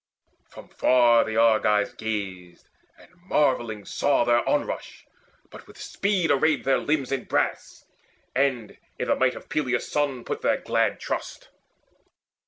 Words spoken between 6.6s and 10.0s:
their limbs In brass, and in the might of Peleus'